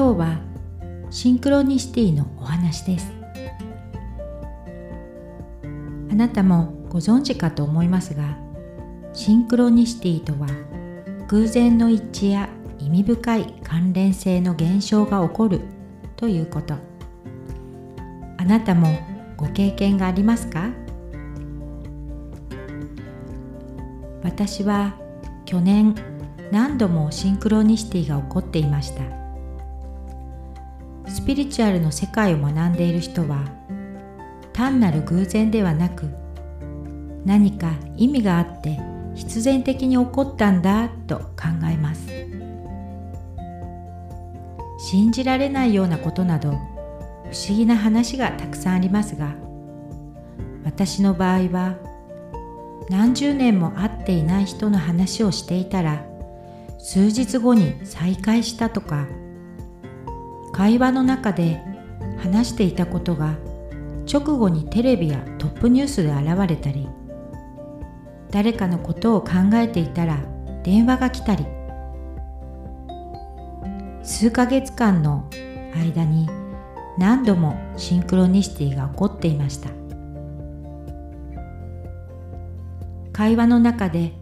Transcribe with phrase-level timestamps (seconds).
[0.00, 0.40] 今日は
[1.10, 3.12] シンクロニシティのお話です。
[6.10, 8.38] あなたもご存知かと思いますが
[9.12, 10.48] シンクロニシティとは
[11.28, 12.48] 偶然の一致や
[12.78, 15.60] 意味深い関連性の現象が起こる
[16.16, 16.76] ということ。
[18.38, 18.88] あなたも
[19.36, 20.70] ご経験がありますか？
[24.22, 24.94] 私は
[25.44, 25.94] 去年
[26.50, 29.02] 何度もシンクロニシティが起こっていました。
[31.12, 33.44] スピリチュアルの世界を学んでいる人は
[34.52, 36.08] 単なる偶然ではなく
[37.24, 38.78] 何か意味があって
[39.14, 42.20] 必然的に起こったんだと考えます。
[44.82, 46.54] 信じられないようなことなど不
[47.36, 49.34] 思議な話がたくさんありますが
[50.64, 51.76] 私の場合は
[52.88, 56.04] 何十年も会っていない人の話をしていたら
[56.78, 59.06] 数日後に再会したとか
[60.60, 61.58] 会話の中で
[62.18, 63.38] 話していたことが
[64.06, 66.86] 直後にテレビやトップニュースで現れたり
[68.30, 70.22] 誰かのことを考えていたら
[70.62, 71.46] 電話が来たり
[74.02, 75.30] 数ヶ月間の
[75.74, 76.28] 間に
[76.98, 79.70] 何度もシンクロニシティが起こっていました。
[83.14, 84.12] 会話の中で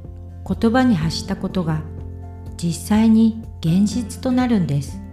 [0.47, 1.83] 言葉に発したことが
[2.57, 5.08] 実際に現実となるんです。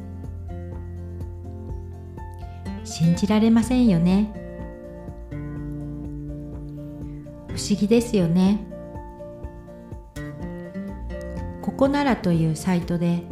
[2.86, 4.31] 信じられませんよね。
[7.50, 8.59] 不思議ですよね。
[11.61, 13.23] ここならというサイトで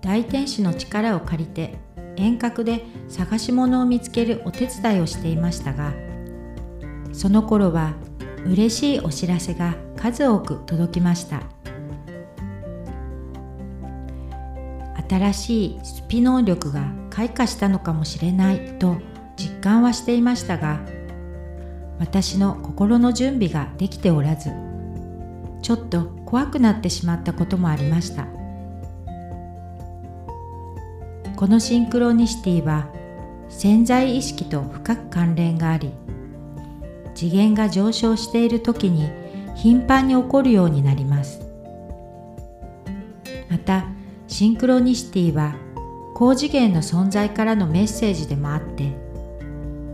[0.00, 1.78] 大天使の力を借りて
[2.16, 5.92] 遠隔で探し物を見つけるお手伝いをしていましたが
[7.12, 7.94] その頃は
[8.46, 11.42] 嬉しいお知らせが数多く届きました。
[15.08, 18.98] 新しいスピ能力が開花したのかもしれないと
[19.38, 20.80] 実感はしていましたが
[21.98, 24.50] 私の心の準備ができておらず
[25.62, 28.26] ちょっと怖くなってしまったこともありました。
[31.36, 32.86] このシンクロニシティは
[33.48, 35.92] 潜在意識と深く関連があり
[37.14, 39.10] 次元が上昇している時に
[39.54, 41.40] 頻繁に起こるようになります。
[43.48, 43.86] また
[44.28, 45.56] シンクロニシティは
[46.18, 48.90] 高次元の存在からのメッセージでもあって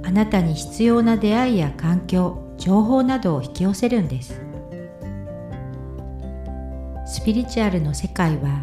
[0.04, 4.40] あなたに必要な出会いや環境情報などを引き寄せるんです。
[7.06, 8.62] スピリチュアルの世界は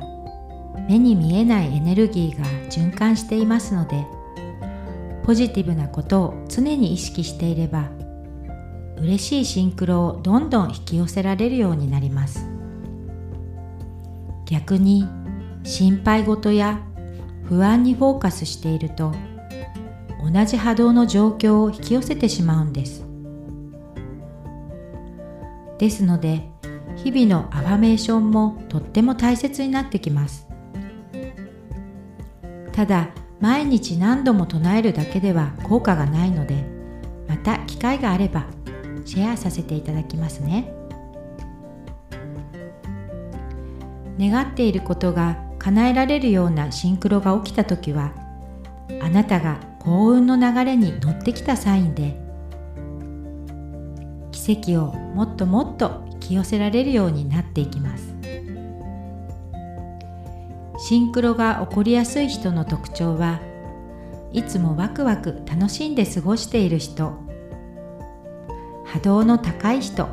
[0.87, 4.05] 目に見えないエネルギーが循環していますので
[5.25, 7.89] ポジティブなことを常に意識していれば
[8.95, 12.47] 嬉しいシンクロをどんどん引き寄せられるようになります。
[14.45, 15.05] 逆に
[15.63, 16.81] 心配事や
[17.49, 19.11] 不安にフォーカスしていると
[20.31, 23.03] 同じ波動の状況を引き寄せてしまうんです。
[25.79, 26.47] ですので
[26.95, 30.47] 日々のアファメーションもとっても大切になってきます。
[32.71, 36.63] ただ毎日何度も唱えるだけでは効果がないので
[37.27, 38.45] また機会があれば
[39.05, 40.71] シェアさせていただきますね。
[44.19, 48.13] 願っていることが叶えられるようなシンクロが起きた時は
[49.01, 52.19] あなたが幸運の流れに乗ってきたサインで
[54.31, 58.15] 奇跡をもっともっと引き寄せられるようになっていきます。
[60.81, 63.41] シンクロが起こりやすい人の特徴は
[64.31, 67.19] いつもワクワク楽しんで過ごしている人
[68.85, 70.07] 波動の高い人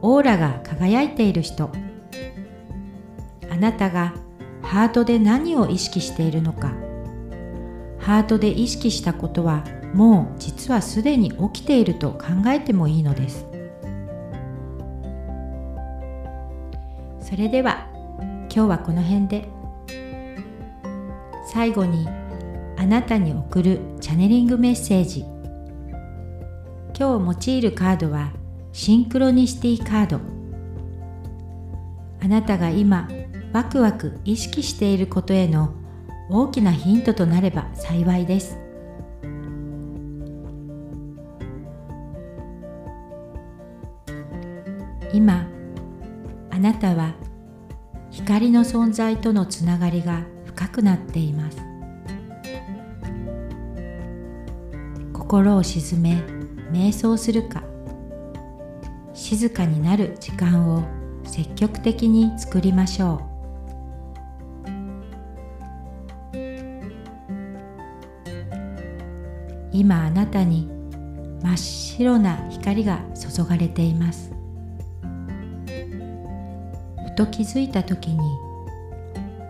[0.00, 1.70] オーラが輝いている人。
[3.60, 4.14] なたが
[4.62, 6.72] ハートで何を意識しているのか。
[7.98, 13.46] ハートで意識したことはもう実はすでに起きていると考えてもいいのです。
[17.20, 17.86] それでは
[18.52, 19.48] 今日はこの辺で。
[21.52, 22.08] 最後に
[22.76, 25.24] あなたに送るチャネリングメッセージ。
[26.98, 28.32] 今日用いるカードは
[28.72, 30.20] シンクロニシティカード。
[32.22, 33.08] あなたが今
[33.52, 35.74] ワクワク意識していることへの
[36.28, 38.56] 大きなヒントとなれば幸いです。
[45.12, 45.48] 今
[46.50, 47.14] あなたは
[48.10, 51.58] 光の存在とのつながりが深くなっています。
[55.12, 56.22] 心を沈め
[56.70, 57.62] 瞑想するか
[59.12, 60.84] 静かになる時間を
[61.24, 63.29] 積極的に作りましょう。
[69.80, 70.68] 今あなたに
[71.42, 74.30] 真っ白な光が注がれています。
[77.06, 78.20] ふと気づいた時に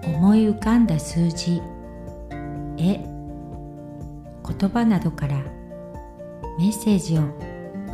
[0.04, 1.60] 思い浮かんだ数字
[2.76, 5.34] 絵言葉などから
[6.60, 7.22] メッセージを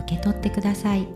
[0.04, 1.15] 受け取ってください。